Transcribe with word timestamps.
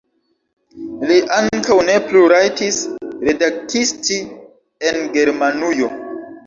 Li 1.11 1.17
ankaŭ 1.39 1.77
ne 1.91 1.99
plu 2.07 2.25
rajtis 2.33 2.81
redaktisti 3.31 4.19
en 4.91 5.03
Germanujo. 5.19 5.97